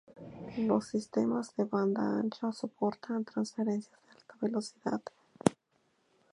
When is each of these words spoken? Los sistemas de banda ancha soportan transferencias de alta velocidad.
Los 0.57 0.87
sistemas 0.87 1.55
de 1.55 1.65
banda 1.65 2.01
ancha 2.01 2.51
soportan 2.51 3.23
transferencias 3.23 4.01
de 4.01 4.11
alta 4.17 4.33
velocidad. 4.41 5.01